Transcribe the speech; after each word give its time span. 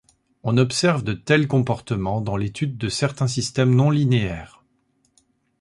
On 0.41 0.57
observe 0.57 1.03
de 1.03 1.13
tels 1.13 1.47
comportements 1.47 2.21
dans 2.21 2.35
l'étude 2.35 2.75
de 2.75 2.89
certains 2.89 3.27
systèmes 3.27 3.75
non 3.75 3.91
linéaires. 3.91 4.63